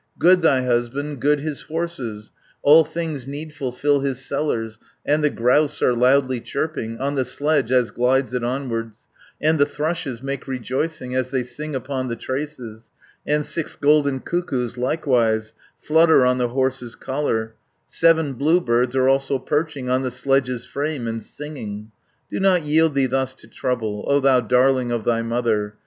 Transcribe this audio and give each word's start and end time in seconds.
Good 0.17 0.41
thy 0.41 0.63
husband, 0.63 1.19
good 1.19 1.41
his 1.41 1.61
horses, 1.69 2.31
All 2.63 2.83
things 2.83 3.27
needful 3.27 3.71
fill 3.71 3.99
his 3.99 4.19
cellars, 4.25 4.79
And 5.05 5.23
the 5.23 5.29
grouse 5.29 5.79
are 5.83 5.93
loudly 5.93 6.39
chirping, 6.39 6.97
On 6.97 7.13
the 7.13 7.23
sledge, 7.23 7.71
as 7.71 7.91
glides 7.91 8.33
it 8.33 8.43
onwards, 8.43 9.05
And 9.39 9.59
the 9.59 9.67
thrushes 9.67 10.23
make 10.23 10.47
rejoicing, 10.47 11.13
As 11.13 11.29
they 11.29 11.43
sing 11.43 11.75
upon 11.75 12.07
the 12.07 12.15
traces, 12.15 12.89
And 13.27 13.45
six 13.45 13.75
golden 13.75 14.21
cuckoos 14.21 14.75
likewise 14.75 15.53
Flutter 15.79 16.25
on 16.25 16.39
the 16.39 16.49
horse's 16.49 16.95
collar, 16.95 17.53
480 17.87 17.87
Seven 17.89 18.33
blue 18.33 18.59
birds 18.59 18.95
are 18.95 19.07
also 19.07 19.37
perching, 19.37 19.87
On 19.91 20.01
the 20.01 20.09
sledge's 20.09 20.65
frame, 20.65 21.07
and 21.07 21.21
singing. 21.21 21.91
"Do 22.27 22.39
not 22.39 22.63
yield 22.63 22.95
thee 22.95 23.05
thus 23.05 23.35
to 23.35 23.45
trouble, 23.47 24.05
O 24.07 24.19
thou 24.19 24.39
darling 24.39 24.91
of 24.91 25.03
thy 25.03 25.21
mother! 25.21 25.75